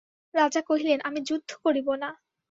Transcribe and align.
রাজা 0.33 0.61
কহিলেন, 0.61 0.99
আমি 1.01 1.19
যুদ্ধ 1.21 1.49
করিব 1.65 1.87
না। 1.95 2.09